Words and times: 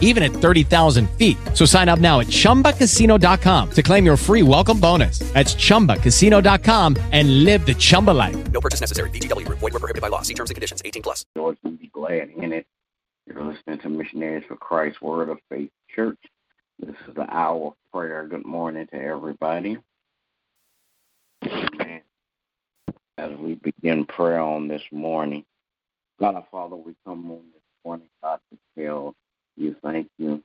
even 0.00 0.22
at 0.22 0.30
30,000 0.30 1.10
feet. 1.18 1.36
So 1.52 1.66
sign 1.66 1.90
up 1.90 1.98
now 1.98 2.20
at 2.20 2.28
chumbacasino.com 2.28 3.70
to 3.72 3.82
claim 3.82 4.06
your 4.06 4.16
free 4.16 4.42
welcome 4.42 4.80
bonus. 4.80 5.18
That's 5.34 5.54
chumbacasino.com 5.54 6.96
and 7.12 7.44
live 7.44 7.66
the 7.66 7.74
Chumba 7.74 8.12
life. 8.12 8.36
No 8.52 8.60
purchase 8.60 8.80
necessary. 8.80 9.10
VGW 9.10 9.44
Group. 9.44 9.58
Void 9.58 9.72
were 9.72 9.80
prohibited 9.80 10.02
by 10.02 10.08
law. 10.08 10.22
See 10.22 10.34
terms 10.34 10.50
and 10.50 10.54
conditions. 10.54 10.80
18 10.84 11.02
plus. 11.02 11.26
Lord, 11.34 11.58
we 11.62 11.72
be 11.72 11.88
glad 11.88 12.30
in 12.30 12.52
it. 12.52 12.66
You're 13.26 13.42
listening 13.42 13.78
to 13.78 13.88
Missionaries 13.88 14.44
for 14.46 14.56
Christ 14.56 15.00
Word 15.00 15.30
of 15.30 15.38
Faith 15.48 15.70
Church. 15.94 16.18
This 16.78 16.94
is 17.08 17.14
the 17.14 17.26
hour 17.34 17.68
of 17.68 17.74
prayer. 17.90 18.26
Good 18.26 18.44
morning 18.44 18.86
to 18.88 18.96
everybody. 18.96 19.78
Amen. 21.46 22.02
As 23.16 23.30
we 23.38 23.54
begin 23.54 24.04
prayer 24.04 24.40
on 24.40 24.68
this 24.68 24.82
morning, 24.92 25.44
God 26.20 26.34
our 26.34 26.46
Father, 26.50 26.76
we 26.76 26.94
come 27.06 27.30
on 27.30 27.44
this 27.52 27.62
morning, 27.84 28.08
God, 28.22 28.40
to 28.50 28.58
tell 28.78 29.14
you 29.56 29.76
thank 29.82 30.08
you. 30.18 30.42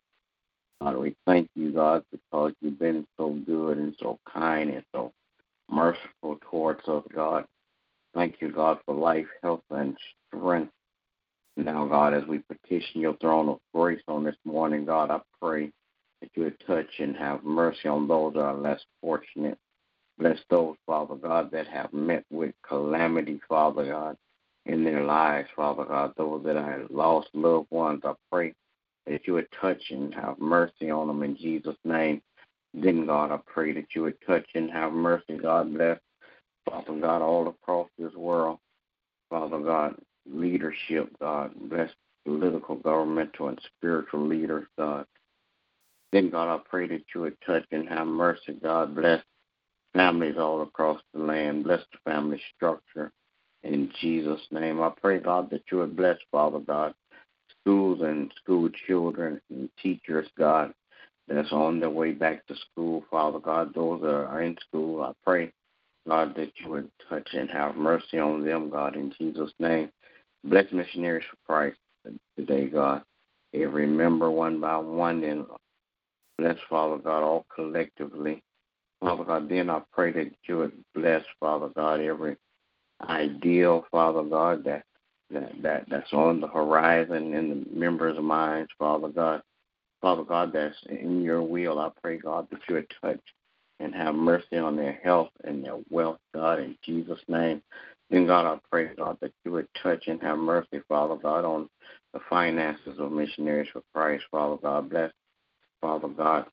God, 0.81 0.97
we 0.97 1.15
thank 1.25 1.49
you, 1.55 1.71
God, 1.71 2.03
because 2.11 2.53
you've 2.61 2.79
been 2.79 3.05
so 3.17 3.31
good 3.45 3.77
and 3.77 3.95
so 3.99 4.17
kind 4.31 4.69
and 4.69 4.83
so 4.93 5.11
merciful 5.69 6.37
towards 6.49 6.87
us, 6.87 7.03
God. 7.13 7.45
Thank 8.13 8.35
you, 8.39 8.51
God, 8.51 8.79
for 8.85 8.95
life, 8.95 9.27
health, 9.43 9.63
and 9.71 9.97
strength. 10.27 10.71
Now, 11.57 11.85
God, 11.85 12.13
as 12.13 12.23
we 12.25 12.39
petition 12.39 13.01
your 13.01 13.17
throne 13.17 13.49
of 13.49 13.59
grace 13.73 14.01
on 14.07 14.23
this 14.23 14.37
morning, 14.45 14.85
God, 14.85 15.11
I 15.11 15.19
pray 15.41 15.71
that 16.21 16.29
you 16.35 16.43
would 16.43 16.59
touch 16.65 16.87
and 16.99 17.15
have 17.17 17.43
mercy 17.43 17.89
on 17.89 18.07
those 18.07 18.33
that 18.33 18.41
are 18.41 18.57
less 18.57 18.79
fortunate. 19.01 19.57
Bless 20.17 20.37
those, 20.49 20.75
Father 20.85 21.15
God, 21.15 21.51
that 21.51 21.67
have 21.67 21.91
met 21.93 22.23
with 22.31 22.53
calamity, 22.67 23.39
Father 23.47 23.85
God, 23.85 24.15
in 24.65 24.83
their 24.83 25.03
lives, 25.03 25.49
Father 25.55 25.85
God. 25.85 26.13
Those 26.17 26.43
that 26.45 26.55
have 26.55 26.89
lost 26.89 27.29
loved 27.33 27.67
ones, 27.71 28.01
I 28.03 28.13
pray 28.31 28.53
that 29.09 29.25
you 29.25 29.33
would 29.33 29.47
touch 29.59 29.81
and 29.89 30.13
have 30.13 30.39
mercy 30.39 30.89
on 30.89 31.07
them 31.07 31.23
in 31.23 31.35
Jesus' 31.35 31.75
name. 31.83 32.21
Then, 32.73 33.05
God, 33.05 33.31
I 33.31 33.39
pray 33.45 33.73
that 33.73 33.87
you 33.95 34.03
would 34.03 34.17
touch 34.25 34.45
and 34.53 34.69
have 34.71 34.93
mercy. 34.93 35.37
God 35.41 35.73
bless, 35.73 35.99
Father 36.65 36.99
God, 36.99 37.21
all 37.21 37.47
across 37.47 37.89
this 37.97 38.13
world. 38.13 38.59
Father 39.29 39.59
God, 39.59 39.95
leadership, 40.31 41.09
God. 41.19 41.51
Bless 41.69 41.89
political, 42.25 42.75
governmental, 42.75 43.49
and 43.49 43.59
spiritual 43.77 44.27
leaders, 44.27 44.67
God. 44.77 45.05
Then, 46.11 46.29
God, 46.29 46.53
I 46.53 46.59
pray 46.69 46.87
that 46.87 47.03
you 47.13 47.21
would 47.21 47.37
touch 47.45 47.65
and 47.71 47.87
have 47.89 48.07
mercy. 48.07 48.53
God, 48.61 48.95
bless 48.95 49.23
families 49.93 50.35
all 50.37 50.61
across 50.61 51.01
the 51.13 51.19
land. 51.19 51.63
Bless 51.63 51.81
the 51.91 52.11
family 52.11 52.41
structure. 52.55 53.11
In 53.63 53.91
Jesus' 53.99 54.41
name, 54.51 54.81
I 54.81 54.91
pray, 55.01 55.19
God, 55.19 55.49
that 55.49 55.63
you 55.71 55.79
would 55.79 55.95
bless, 55.95 56.17
Father 56.31 56.59
God, 56.59 56.93
schools 57.61 58.01
and 58.01 58.31
school 58.41 58.69
children 58.87 59.41
and 59.49 59.69
teachers, 59.81 60.27
God, 60.37 60.73
that's 61.27 61.51
on 61.51 61.79
their 61.79 61.89
way 61.89 62.11
back 62.11 62.45
to 62.47 62.55
school, 62.71 63.03
Father 63.11 63.39
God. 63.39 63.73
Those 63.73 64.01
that 64.01 64.07
are 64.07 64.41
in 64.41 64.57
school, 64.67 65.03
I 65.03 65.11
pray, 65.23 65.51
God, 66.07 66.35
that 66.35 66.51
you 66.57 66.69
would 66.69 66.89
touch 67.07 67.27
and 67.33 67.49
have 67.49 67.75
mercy 67.75 68.17
on 68.19 68.43
them, 68.43 68.69
God, 68.69 68.95
in 68.95 69.13
Jesus' 69.19 69.51
name. 69.59 69.91
Bless 70.43 70.71
missionaries 70.71 71.25
for 71.29 71.37
Christ 71.45 71.77
today, 72.37 72.67
God. 72.67 73.03
Every 73.53 73.85
member 73.87 74.31
one 74.31 74.59
by 74.59 74.77
one, 74.77 75.23
and 75.23 75.45
bless, 76.37 76.57
Father 76.69 76.97
God, 76.97 77.23
all 77.23 77.45
collectively. 77.53 78.41
Father 79.01 79.23
God, 79.23 79.49
then 79.49 79.69
I 79.69 79.81
pray 79.93 80.11
that 80.11 80.31
you 80.47 80.57
would 80.57 80.83
bless, 80.93 81.23
Father 81.39 81.69
God, 81.75 81.99
every 82.01 82.37
ideal, 83.01 83.85
Father 83.91 84.23
God, 84.23 84.63
that 84.65 84.83
that, 85.31 85.51
that 85.61 85.85
that's 85.89 86.13
on 86.13 86.41
the 86.41 86.47
horizon 86.47 87.33
in 87.33 87.49
the 87.49 87.79
members' 87.79 88.19
minds, 88.19 88.69
Father 88.77 89.09
God. 89.09 89.41
Father 90.01 90.23
God, 90.23 90.53
that's 90.53 90.75
in 90.89 91.21
your 91.21 91.41
will. 91.41 91.79
I 91.79 91.89
pray, 92.01 92.17
God, 92.17 92.47
that 92.51 92.59
you 92.67 92.75
would 92.75 92.91
touch 93.01 93.19
and 93.79 93.93
have 93.93 94.15
mercy 94.15 94.57
on 94.57 94.75
their 94.75 94.99
health 95.03 95.29
and 95.43 95.63
their 95.63 95.77
wealth, 95.89 96.19
God, 96.33 96.59
in 96.59 96.77
Jesus' 96.83 97.19
name. 97.27 97.61
Then, 98.09 98.25
God, 98.25 98.45
I 98.45 98.59
pray, 98.71 98.95
God, 98.95 99.17
that 99.21 99.33
you 99.45 99.51
would 99.51 99.67
touch 99.81 100.07
and 100.07 100.21
have 100.21 100.37
mercy, 100.37 100.81
Father 100.87 101.15
God, 101.15 101.45
on 101.45 101.69
the 102.13 102.19
finances 102.29 102.97
of 102.97 103.11
missionaries 103.11 103.69
for 103.71 103.83
Christ, 103.93 104.23
Father 104.31 104.57
God. 104.61 104.89
Bless, 104.89 105.11
Father 105.81 106.07
God, 106.07 106.45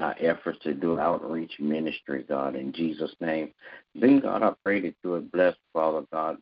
our 0.00 0.16
efforts 0.20 0.58
to 0.62 0.74
do 0.74 0.98
outreach 0.98 1.52
ministry, 1.60 2.24
God, 2.28 2.56
in 2.56 2.72
Jesus' 2.72 3.14
name. 3.20 3.52
Then, 3.94 4.20
God, 4.20 4.42
I 4.42 4.52
pray 4.64 4.80
that 4.80 4.94
you 5.04 5.10
would 5.10 5.30
bless, 5.30 5.54
Father 5.72 6.04
God, 6.12 6.38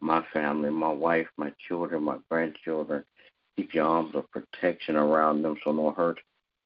my 0.00 0.24
family, 0.32 0.70
my 0.70 0.92
wife, 0.92 1.26
my 1.36 1.52
children, 1.68 2.04
my 2.04 2.16
grandchildren. 2.30 3.04
Keep 3.56 3.74
your 3.74 3.86
arms 3.86 4.14
of 4.14 4.30
protection 4.30 4.96
around 4.96 5.42
them 5.42 5.56
so 5.64 5.72
no 5.72 5.90
hurt, 5.90 6.18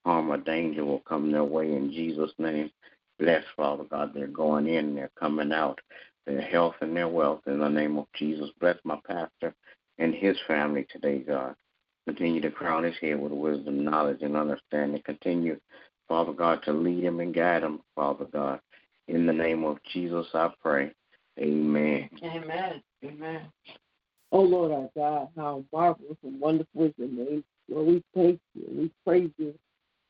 harm, 0.04 0.30
or 0.30 0.38
danger 0.38 0.84
will 0.84 1.00
come 1.00 1.32
their 1.32 1.44
way 1.44 1.72
in 1.72 1.90
Jesus' 1.90 2.32
name. 2.38 2.70
Bless, 3.18 3.44
Father 3.56 3.84
God, 3.84 4.12
they're 4.14 4.26
going 4.26 4.66
in, 4.66 4.94
they're 4.94 5.10
coming 5.18 5.52
out, 5.52 5.80
their 6.26 6.40
health 6.40 6.74
and 6.80 6.96
their 6.96 7.08
wealth 7.08 7.42
in 7.46 7.58
the 7.58 7.68
name 7.68 7.98
of 7.98 8.06
Jesus. 8.16 8.50
Bless 8.60 8.76
my 8.84 8.98
pastor 9.06 9.54
and 9.98 10.14
his 10.14 10.36
family 10.46 10.86
today, 10.90 11.18
God. 11.18 11.54
Continue 12.06 12.40
to 12.42 12.50
crown 12.50 12.84
his 12.84 12.96
head 13.00 13.18
with 13.18 13.32
wisdom, 13.32 13.84
knowledge, 13.84 14.22
and 14.22 14.36
understanding. 14.36 15.00
Continue, 15.04 15.58
Father 16.08 16.32
God, 16.32 16.62
to 16.64 16.72
lead 16.72 17.04
him 17.04 17.20
and 17.20 17.34
guide 17.34 17.62
him, 17.62 17.80
Father 17.94 18.26
God. 18.26 18.60
In 19.08 19.26
the 19.26 19.32
name 19.32 19.64
of 19.64 19.78
Jesus, 19.92 20.26
I 20.34 20.50
pray. 20.62 20.92
Amen. 21.38 22.08
Amen. 22.22 22.82
Amen. 23.04 23.42
Oh 24.32 24.42
Lord 24.42 24.72
our 24.72 24.90
God, 24.96 25.28
how 25.36 25.64
marvelous 25.72 26.16
and 26.22 26.40
wonderful 26.40 26.84
is 26.86 26.92
your 26.96 27.08
name. 27.08 27.44
Lord, 27.68 27.86
we 27.86 28.02
thank 28.14 28.40
you. 28.54 28.64
We 28.70 28.90
praise 29.06 29.30
you. 29.38 29.54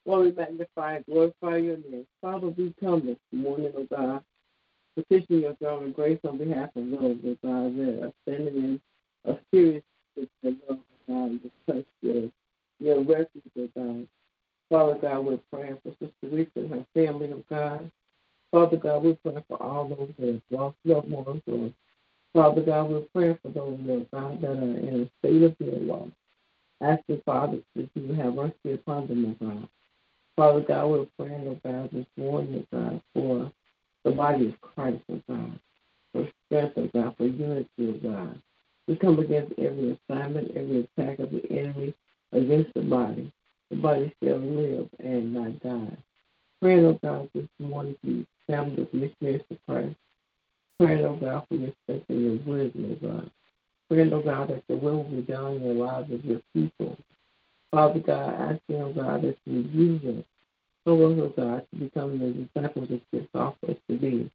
Lord, 0.06 0.26
we 0.26 0.32
magnify 0.32 0.96
and 0.96 1.06
glorify 1.06 1.58
your 1.58 1.76
name. 1.78 2.06
Father, 2.20 2.48
we 2.48 2.74
come 2.80 3.06
this 3.06 3.18
morning, 3.32 3.72
oh 3.76 3.86
God, 3.94 4.22
petitioning 4.96 5.42
your 5.42 5.56
throne 5.56 5.86
of 5.86 5.94
grace 5.94 6.18
on 6.28 6.38
behalf 6.38 6.70
of 6.76 6.90
those, 6.90 7.18
oh 7.26 7.36
God, 7.42 7.76
that 7.76 8.00
are 8.04 8.12
standing 8.22 8.56
in 8.56 8.80
a 9.24 9.36
serious 9.52 9.82
situation, 10.14 10.62
oh 10.70 10.78
God, 11.08 11.30
and 11.30 11.42
just 11.42 11.54
touch 11.66 11.84
your, 12.02 12.30
your 12.80 13.00
refuge, 13.02 13.44
oh 13.58 13.68
God. 13.76 14.08
Father 14.70 14.98
God, 15.00 15.20
we're 15.24 15.38
praying 15.52 15.78
for 15.82 15.92
Sister 16.00 16.34
Rita 16.34 16.50
and 16.56 16.70
her 16.70 16.86
family, 16.94 17.30
oh 17.32 17.44
God. 17.50 17.90
Father 18.50 18.76
God, 18.76 19.02
we're 19.04 19.16
praying 19.24 19.44
for 19.48 19.62
all 19.62 19.88
those 19.88 20.12
that 20.18 20.26
have 20.26 20.42
lost 20.50 20.76
loved 20.84 21.10
ones, 21.10 21.42
or 21.46 21.70
Father 22.34 22.62
God, 22.62 22.90
we're 22.90 23.02
praying 23.14 23.38
for 23.42 23.50
those, 23.50 23.78
Lord 23.84 24.08
God, 24.12 24.40
that 24.42 24.50
are 24.50 24.54
in 24.54 25.08
a 25.08 25.26
state 25.26 25.42
of 25.42 25.56
their 25.60 25.78
loss. 25.80 26.08
Asking, 26.82 27.22
Father, 27.24 27.58
that 27.76 27.90
you 27.94 28.12
have 28.14 28.34
mercy 28.34 28.74
upon 28.74 29.06
them, 29.06 29.36
oh 29.40 29.46
God. 29.46 29.68
Father 30.36 30.60
God, 30.60 30.86
we're 30.88 31.06
praying, 31.18 31.48
oh 31.48 31.60
God, 31.64 31.90
this 31.92 32.06
morning, 32.16 32.66
oh 32.72 32.78
God, 32.78 33.02
for 33.14 33.52
the 34.04 34.10
body 34.10 34.48
of 34.48 34.60
Christ, 34.60 35.02
oh 35.12 35.22
God, 35.28 35.60
for 36.12 36.28
strength, 36.46 36.74
oh 36.76 36.90
God, 36.92 37.16
for 37.16 37.26
unity, 37.26 37.68
oh 37.80 37.92
God. 37.92 38.42
We 38.88 38.96
come 38.96 39.18
against 39.20 39.52
every 39.58 39.98
assignment, 40.10 40.52
every 40.56 40.88
attack 40.98 41.20
of 41.20 41.30
the 41.30 41.42
enemy 41.50 41.94
against 42.32 42.74
the 42.74 42.82
body. 42.82 43.32
The 43.70 43.76
body 43.76 44.14
shall 44.22 44.38
live 44.38 44.88
and 44.98 45.34
not 45.34 45.60
die. 45.62 45.96
Praying, 46.60 46.84
oh 46.86 46.98
God, 47.02 47.30
this 47.34 47.48
morning 47.60 48.26
family 48.48 48.82
of 48.82 48.92
missionaries 48.92 49.42
to 49.50 49.58
Christ. 49.68 49.96
Praying, 50.80 51.04
oh 51.04 51.16
God, 51.16 51.44
for 51.48 51.54
your 51.54 51.72
strength 51.84 52.06
and 52.08 52.22
your 52.22 52.56
wisdom, 52.56 52.98
oh 53.02 53.08
God. 53.08 53.30
Praying, 53.88 54.12
oh 54.12 54.22
God, 54.22 54.48
that 54.48 54.64
the 54.68 54.76
will 54.76 55.04
be 55.04 55.22
done 55.22 55.54
in 55.56 55.62
the 55.62 55.74
lives 55.84 56.12
of 56.12 56.24
your 56.24 56.40
people. 56.54 56.96
Father 57.70 58.00
God, 58.00 58.34
asking, 58.34 58.82
oh 58.82 58.92
God, 58.92 59.22
that 59.22 59.36
you 59.46 59.60
use 59.72 60.04
us. 60.04 60.24
So, 60.86 60.92
oh 61.02 61.32
God, 61.36 61.66
to 61.72 61.80
become 61.80 62.18
the 62.18 62.32
disciples 62.32 62.88
that 62.88 63.00
you 63.12 63.28
called 63.32 63.56
us 63.68 63.76
to 63.88 63.96
be. 63.96 64.30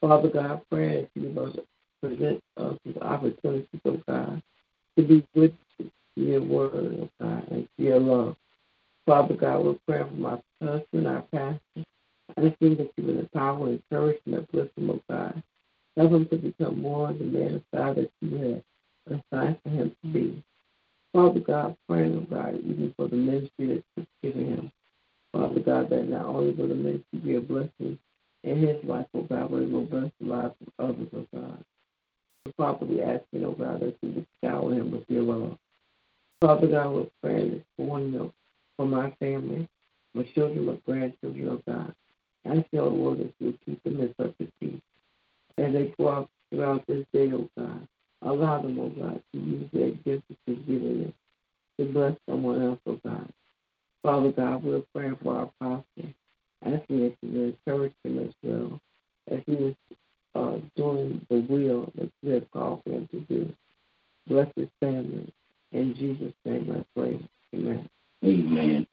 Father 0.00 0.28
God, 0.28 0.62
praying 0.70 1.08
that 1.14 1.20
you 1.20 1.28
must 1.30 1.58
present 2.02 2.42
us 2.56 2.78
with 2.84 2.98
opportunities, 2.98 3.80
oh 3.84 4.00
God, 4.06 4.42
to 4.96 5.02
be 5.02 5.26
witnesses 5.34 5.58
to 5.78 5.90
your 6.16 6.42
word, 6.42 6.72
oh 6.74 7.10
God, 7.20 7.50
and 7.50 7.68
your 7.78 8.00
love. 8.00 8.36
Father 9.06 9.34
God, 9.34 9.64
we 9.64 9.78
pray 9.86 10.02
for 10.02 10.14
my 10.14 10.38
husband, 10.62 11.06
our 11.06 11.22
pastor. 11.32 11.84
I 12.36 12.40
just 12.42 12.58
think 12.58 12.78
that 12.78 12.90
you 12.96 13.04
would 13.04 13.18
empower, 13.20 13.68
and 13.68 13.82
uplift 14.34 14.78
him, 14.78 14.90
oh 14.90 15.00
God. 15.10 15.42
Help 15.96 16.12
him 16.12 16.26
to 16.28 16.36
become 16.36 16.80
more 16.80 17.12
the 17.12 17.24
man 17.24 17.54
of 17.56 17.62
God 17.72 17.96
that 17.96 18.10
you 18.20 18.62
have 19.08 19.20
assigned 19.32 19.58
for 19.62 19.68
him 19.68 19.96
to 20.02 20.08
be. 20.12 20.42
Father 21.12 21.40
God, 21.40 21.76
praying, 21.88 22.16
oh 22.16 22.34
God, 22.34 22.54
even 22.56 22.92
for 22.96 23.06
the 23.08 23.16
ministry 23.16 23.66
that 23.66 23.84
you've 23.96 24.06
given 24.22 24.46
him. 24.48 24.72
Father 25.32 25.60
God, 25.60 25.90
that 25.90 26.08
not 26.08 26.26
only 26.26 26.52
will 26.52 26.68
the 26.68 26.74
ministry 26.74 27.18
be 27.22 27.34
a 27.36 27.40
blessing 27.40 27.98
in 28.42 28.58
his 28.58 28.82
life, 28.84 29.06
oh 29.14 29.22
God, 29.22 29.50
but 29.50 29.62
it 29.62 29.70
will 29.70 29.84
bless 29.84 30.10
the 30.20 30.26
lives 30.26 30.54
of 30.78 30.90
others, 30.90 31.08
oh 31.16 31.26
God. 31.32 31.64
We 32.88 33.00
ask 33.00 33.22
you, 33.32 33.46
oh 33.46 33.52
God, 33.52 33.80
that 33.80 33.96
you 34.02 34.10
would 34.10 34.26
shower 34.42 34.72
him 34.72 34.90
with 34.90 35.04
your 35.08 35.22
love. 35.22 35.58
Father 36.40 36.66
God, 36.66 36.92
we're 36.92 37.06
praying 37.22 37.50
this 37.52 37.86
morning 37.86 38.20
oh, 38.20 38.32
for 38.76 38.86
my 38.86 39.10
family, 39.20 39.68
my 40.14 40.24
children, 40.34 40.66
my 40.66 40.76
grandchildren, 40.84 41.48
oh 41.48 41.62
God. 41.66 41.94
I 42.44 42.58
ask 42.58 42.66
you, 42.72 42.80
oh 42.80 42.88
Lord, 42.88 43.20
that 43.20 43.32
you 43.38 43.58
keep 43.64 43.82
them 43.84 44.00
in 44.00 44.14
perfect 44.18 44.52
peace 44.60 44.80
as 45.56 45.72
they 45.72 45.94
go 45.98 46.10
out 46.10 46.30
throughout 46.50 46.86
this 46.86 47.06
day, 47.12 47.30
oh 47.32 47.48
God. 47.56 47.86
Allow 48.22 48.62
them, 48.62 48.78
oh 48.78 48.88
God, 48.90 49.22
to 49.32 49.38
use 49.40 49.68
their 49.72 49.90
gifts 49.90 50.24
that 50.28 50.36
you've 50.46 50.66
given 50.66 51.00
them 51.02 51.14
to 51.78 51.84
bless 51.86 52.14
someone 52.28 52.62
else, 52.62 52.78
oh 52.86 53.00
God. 53.06 53.28
Father 54.02 54.23
God, 54.36 54.64
we're 54.64 54.82
praying 54.94 55.16
for 55.22 55.36
our 55.36 55.50
pastor, 55.60 56.12
asking 56.64 57.00
that 57.00 57.16
you 57.22 57.54
encourage 57.66 57.92
him 58.02 58.18
as 58.18 58.34
well 58.42 58.80
as 59.30 59.40
he 59.46 59.52
is 59.52 59.74
uh, 60.34 60.56
doing 60.76 61.24
the 61.30 61.40
will 61.48 61.92
that 61.96 62.10
you 62.22 62.32
have 62.32 62.50
called 62.50 62.82
for 62.84 62.90
him 62.90 63.08
to 63.12 63.20
do. 63.20 63.52
Bless 64.26 64.48
his 64.56 64.68
family. 64.80 65.32
In 65.72 65.94
Jesus' 65.94 66.32
name 66.44 66.70
I 66.74 66.84
pray. 66.98 67.20
Amen. 67.54 67.88
Amen. 68.24 68.86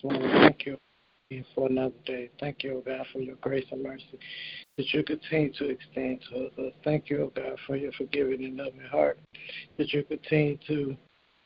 Thank 0.00 0.66
you 0.66 0.78
for 1.54 1.66
another 1.66 1.94
day. 2.06 2.30
Thank 2.40 2.62
you, 2.62 2.78
O 2.78 2.80
God, 2.80 3.06
for 3.12 3.20
your 3.20 3.36
grace 3.36 3.66
and 3.70 3.82
mercy 3.82 4.18
that 4.78 4.94
you 4.94 5.02
continue 5.02 5.52
to 5.54 5.68
extend 5.68 6.20
to 6.30 6.46
us. 6.46 6.72
Thank 6.84 7.10
you, 7.10 7.24
O 7.24 7.32
God, 7.34 7.58
for 7.66 7.76
your 7.76 7.92
forgiving 7.92 8.44
and 8.44 8.56
loving 8.56 8.80
heart 8.90 9.18
that 9.76 9.92
you 9.92 10.04
continue 10.04 10.56
to 10.66 10.96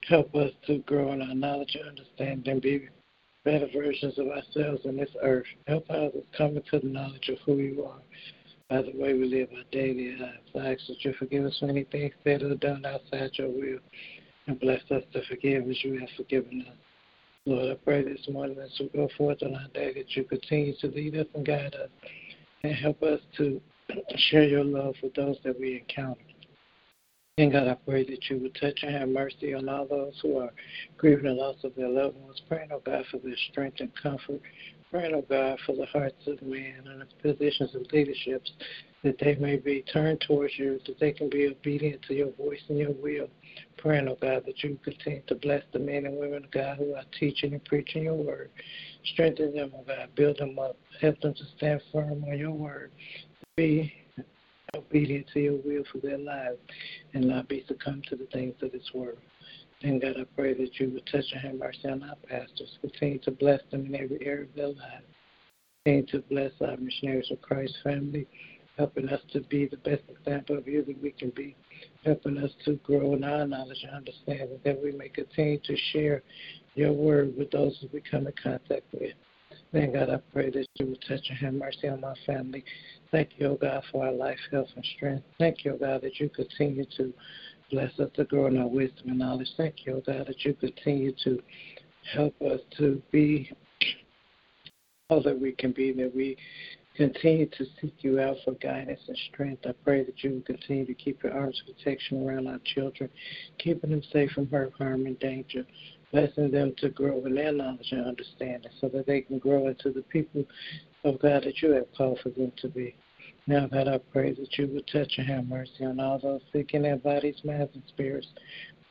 help 0.08 0.34
us 0.36 0.52
to 0.68 0.78
grow 0.80 1.12
in 1.12 1.22
our 1.22 1.34
knowledge 1.34 1.74
and 1.74 1.88
understanding 1.88 2.52
and 2.52 2.62
be 2.62 2.88
better 3.44 3.66
versions 3.74 4.20
of 4.20 4.28
ourselves 4.28 4.82
in 4.84 4.96
this 4.96 5.10
earth. 5.20 5.46
Help 5.66 5.84
others 5.90 6.22
come 6.36 6.56
into 6.56 6.78
the 6.78 6.86
knowledge 6.86 7.28
of 7.28 7.38
who 7.44 7.56
you 7.56 7.84
are 7.84 8.02
by 8.70 8.82
the 8.82 8.96
way 8.96 9.14
we 9.14 9.24
live 9.24 9.48
our 9.56 9.64
daily 9.72 10.16
lives. 10.16 10.48
I 10.54 10.74
ask 10.74 10.86
that 10.86 11.04
you 11.04 11.12
forgive 11.18 11.44
us 11.44 11.56
for 11.58 11.68
anything 11.68 12.08
said 12.22 12.42
or 12.42 12.54
done 12.54 12.86
outside 12.86 13.32
your 13.34 13.48
will 13.48 13.80
and 14.46 14.60
bless 14.60 14.82
us 14.92 15.02
to 15.12 15.24
forgive 15.28 15.68
as 15.68 15.82
you 15.82 15.98
have 15.98 16.08
forgiven 16.16 16.66
us. 16.68 16.76
Lord, 17.44 17.72
I 17.72 17.74
pray 17.74 18.04
this 18.04 18.28
morning 18.30 18.56
as 18.60 18.70
we 18.78 18.88
go 18.90 19.08
forth 19.18 19.42
on 19.42 19.56
our 19.56 19.66
day 19.74 19.92
that 19.94 20.14
you 20.14 20.22
continue 20.22 20.74
to 20.80 20.86
lead 20.86 21.16
us 21.16 21.26
and 21.34 21.44
guide 21.44 21.74
us 21.74 21.88
and 22.62 22.72
help 22.72 23.02
us 23.02 23.18
to 23.36 23.60
share 24.30 24.44
your 24.44 24.62
love 24.62 24.94
with 25.02 25.12
those 25.14 25.38
that 25.42 25.58
we 25.58 25.78
encounter. 25.80 26.20
And 27.38 27.50
God, 27.50 27.66
I 27.66 27.74
pray 27.74 28.04
that 28.04 28.30
you 28.30 28.38
would 28.38 28.54
touch 28.60 28.78
and 28.84 28.94
have 28.94 29.08
mercy 29.08 29.54
on 29.54 29.68
all 29.68 29.86
those 29.86 30.16
who 30.22 30.38
are 30.38 30.50
grieving 30.96 31.24
the 31.24 31.32
loss 31.32 31.56
of 31.64 31.74
their 31.74 31.88
loved 31.88 32.16
ones. 32.18 32.40
Praying, 32.46 32.68
oh 32.70 32.82
God, 32.86 33.04
for 33.10 33.18
their 33.18 33.34
strength 33.50 33.80
and 33.80 33.90
comfort. 34.00 34.40
Praying, 34.92 35.14
oh 35.14 35.24
God, 35.26 35.58
for 35.64 35.74
the 35.74 35.86
hearts 35.86 36.26
of 36.26 36.42
men 36.42 36.84
and 36.84 37.00
the 37.00 37.06
positions 37.22 37.74
of 37.74 37.90
leaderships 37.94 38.52
that 39.02 39.18
they 39.18 39.34
may 39.36 39.56
be 39.56 39.82
turned 39.90 40.20
towards 40.20 40.58
you, 40.58 40.78
that 40.86 41.00
they 41.00 41.12
can 41.12 41.30
be 41.30 41.48
obedient 41.48 42.02
to 42.02 42.14
your 42.14 42.30
voice 42.32 42.60
and 42.68 42.76
your 42.76 42.92
will. 42.92 43.26
Praying, 43.78 44.06
oh 44.08 44.18
God, 44.20 44.42
that 44.44 44.62
you 44.62 44.78
continue 44.84 45.22
to 45.28 45.34
bless 45.34 45.62
the 45.72 45.78
men 45.78 46.04
and 46.04 46.18
women, 46.18 46.44
of 46.44 46.50
God, 46.50 46.76
who 46.76 46.94
are 46.94 47.04
teaching 47.18 47.54
and 47.54 47.64
preaching 47.64 48.02
your 48.04 48.16
word. 48.16 48.50
Strengthen 49.14 49.54
them, 49.54 49.72
oh 49.74 49.82
God, 49.86 50.10
build 50.14 50.36
them 50.36 50.58
up, 50.58 50.76
help 51.00 51.18
them 51.22 51.32
to 51.32 51.44
stand 51.56 51.80
firm 51.90 52.22
on 52.30 52.36
your 52.36 52.50
word, 52.50 52.90
be 53.56 53.90
obedient 54.76 55.26
to 55.32 55.40
your 55.40 55.56
will 55.64 55.84
for 55.90 55.98
their 56.06 56.18
lives, 56.18 56.58
and 57.14 57.26
not 57.26 57.48
be 57.48 57.64
succumb 57.66 58.02
to 58.10 58.16
the 58.16 58.26
things 58.26 58.56
of 58.60 58.72
this 58.72 58.90
world. 58.92 59.16
And 59.84 60.00
God, 60.00 60.16
I 60.18 60.24
pray 60.36 60.54
that 60.54 60.78
you 60.78 60.90
would 60.90 61.06
touch 61.06 61.24
and 61.32 61.40
have 61.40 61.54
mercy 61.54 61.88
on 61.88 62.02
our 62.02 62.16
pastors. 62.28 62.78
Continue 62.80 63.18
to 63.20 63.30
bless 63.32 63.60
them 63.70 63.86
in 63.86 63.94
every 63.94 64.24
area 64.24 64.44
of 64.44 64.54
their 64.54 64.68
lives. 64.68 65.06
Continue 65.84 66.06
to 66.12 66.20
bless 66.28 66.52
our 66.60 66.76
missionaries 66.76 67.30
of 67.30 67.40
Christ 67.42 67.74
family 67.82 68.26
helping 68.76 69.08
us 69.08 69.20
to 69.32 69.40
be 69.42 69.66
the 69.66 69.76
best 69.78 70.02
example 70.08 70.56
of 70.56 70.66
you 70.66 70.84
that 70.84 71.00
we 71.02 71.10
can 71.12 71.30
be, 71.30 71.54
helping 72.04 72.38
us 72.38 72.50
to 72.64 72.74
grow 72.76 73.14
in 73.14 73.24
our 73.24 73.46
knowledge 73.46 73.84
and 73.84 73.94
understanding 73.94 74.58
that 74.64 74.82
we 74.82 74.92
may 74.92 75.08
continue 75.08 75.58
to 75.58 75.76
share 75.92 76.22
your 76.74 76.92
word 76.92 77.36
with 77.36 77.50
those 77.50 77.78
that 77.82 77.92
we 77.92 78.00
come 78.00 78.26
in 78.26 78.32
contact 78.42 78.84
with. 78.92 79.12
Then, 79.72 79.92
God, 79.92 80.10
I 80.10 80.18
pray 80.32 80.50
that 80.50 80.66
you 80.76 80.86
would 80.86 81.04
touch 81.06 81.20
and 81.28 81.38
have 81.38 81.54
mercy 81.54 81.88
on 81.88 82.00
my 82.00 82.14
family. 82.26 82.64
Thank 83.10 83.30
you, 83.36 83.48
oh 83.48 83.58
God, 83.60 83.82
for 83.90 84.06
our 84.06 84.12
life, 84.12 84.38
health, 84.50 84.68
and 84.74 84.84
strength. 84.96 85.24
Thank 85.38 85.64
you, 85.64 85.76
God, 85.78 86.02
that 86.02 86.18
you 86.18 86.28
continue 86.30 86.84
to 86.96 87.12
bless 87.72 87.98
us 87.98 88.10
to 88.14 88.24
grow 88.24 88.46
in 88.46 88.58
our 88.58 88.68
wisdom 88.68 89.08
and 89.08 89.18
knowledge. 89.18 89.48
Thank 89.56 89.86
you, 89.86 90.02
God, 90.06 90.26
that 90.26 90.44
you 90.44 90.52
continue 90.54 91.12
to 91.24 91.42
help 92.14 92.40
us 92.42 92.60
to 92.76 93.02
be 93.10 93.50
all 95.08 95.22
that 95.22 95.40
we 95.40 95.52
can 95.52 95.72
be, 95.72 95.92
that 95.92 96.14
we 96.14 96.36
continue 96.94 97.46
to 97.46 97.64
seek 97.80 97.94
you 98.00 98.20
out 98.20 98.36
for 98.44 98.52
guidance 98.52 99.00
and 99.08 99.16
strength. 99.32 99.64
I 99.66 99.72
pray 99.84 100.04
that 100.04 100.22
you 100.22 100.32
will 100.32 100.42
continue 100.42 100.84
to 100.84 100.94
keep 100.94 101.22
your 101.22 101.32
arms 101.32 101.60
of 101.66 101.74
protection 101.74 102.26
around 102.26 102.46
our 102.46 102.60
children, 102.74 103.08
keeping 103.58 103.90
them 103.90 104.02
safe 104.12 104.30
from 104.32 104.48
hurt, 104.48 104.72
harm, 104.76 105.06
and 105.06 105.18
danger, 105.18 105.64
blessing 106.12 106.50
them 106.50 106.74
to 106.78 106.90
grow 106.90 107.24
in 107.24 107.34
their 107.34 107.52
knowledge 107.52 107.88
and 107.92 108.06
understanding 108.06 108.70
so 108.80 108.88
that 108.88 109.06
they 109.06 109.22
can 109.22 109.38
grow 109.38 109.68
into 109.68 109.90
the 109.90 110.02
people 110.02 110.44
of 111.04 111.18
God 111.20 111.44
that 111.44 111.62
you 111.62 111.70
have 111.70 111.86
called 111.96 112.20
for 112.22 112.28
them 112.28 112.52
to 112.58 112.68
be. 112.68 112.94
Now, 113.46 113.66
God, 113.66 113.88
I 113.88 113.98
pray 113.98 114.32
that 114.32 114.58
you 114.58 114.68
would 114.68 114.86
touch 114.86 115.14
and 115.18 115.26
have 115.26 115.48
mercy 115.48 115.84
on 115.84 115.98
all 116.00 116.18
those 116.18 116.42
sick 116.52 116.74
in 116.74 116.82
their 116.82 116.96
bodies, 116.96 117.40
minds, 117.44 117.72
and 117.74 117.82
spirits. 117.88 118.28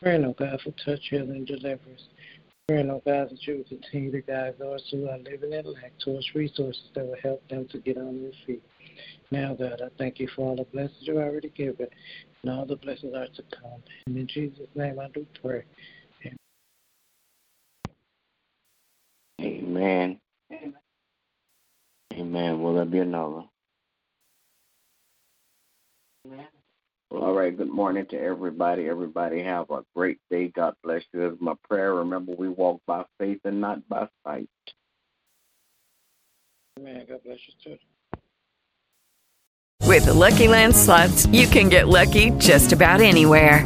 Praying, 0.01 0.25
oh 0.25 0.33
God, 0.33 0.59
for 0.61 0.71
touch, 0.83 1.07
healing, 1.09 1.31
and 1.31 1.47
deliverance 1.47 2.03
praying, 2.71 2.89
oh 2.89 3.01
God, 3.05 3.29
that 3.29 3.45
you 3.45 3.57
will 3.57 3.63
continue 3.65 4.11
to 4.11 4.21
guide 4.21 4.55
those 4.57 4.81
who 4.91 5.09
are 5.09 5.17
living 5.17 5.51
in 5.51 5.65
lack 5.73 5.91
towards 5.99 6.33
resources 6.33 6.83
that 6.95 7.05
will 7.05 7.17
help 7.21 7.45
them 7.49 7.67
to 7.69 7.79
get 7.79 7.97
on 7.97 8.21
their 8.21 8.31
feet. 8.45 8.63
Now, 9.29 9.53
God, 9.53 9.81
I 9.83 9.89
thank 9.97 10.19
you 10.19 10.29
for 10.33 10.47
all 10.47 10.55
the 10.55 10.63
blessings 10.63 10.99
you 11.01 11.17
already 11.17 11.49
given, 11.49 11.87
and 12.43 12.51
all 12.51 12.65
the 12.65 12.77
blessings 12.77 13.13
are 13.13 13.27
to 13.27 13.43
come. 13.61 13.83
And 14.05 14.17
in 14.17 14.27
Jesus' 14.27 14.67
name 14.73 14.99
I 14.99 15.09
do 15.09 15.25
pray. 15.41 15.63
Amen. 19.41 20.19
Amen. 20.51 20.73
Amen. 22.13 22.61
Will 22.61 22.75
there 22.75 22.85
be 22.85 22.99
another? 22.99 23.43
Amen. 26.31 26.47
Well, 27.09 27.23
all 27.23 27.33
right. 27.33 27.55
Good 27.55 27.69
morning 27.69 28.05
to 28.07 28.17
everybody. 28.19 28.87
Everybody 28.87 29.43
have 29.43 29.69
a 29.69 29.83
great 29.95 30.19
day. 30.29 30.47
God 30.47 30.75
bless 30.83 31.03
you. 31.13 31.27
As 31.27 31.33
my 31.39 31.53
prayer. 31.67 31.93
Remember, 31.95 32.33
we 32.37 32.47
walk 32.47 32.81
by 32.87 33.03
faith 33.19 33.41
and 33.43 33.59
not 33.59 33.87
by 33.89 34.07
sight. 34.25 34.49
Amen. 36.79 37.05
God 37.07 37.19
bless 37.25 37.37
you 37.47 37.53
too. 37.63 37.77
With 39.85 40.05
the 40.05 40.13
Lucky 40.13 40.47
Land 40.47 40.75
slots, 40.75 41.25
you 41.27 41.47
can 41.47 41.67
get 41.67 41.89
lucky 41.89 42.29
just 42.31 42.71
about 42.71 43.01
anywhere. 43.01 43.65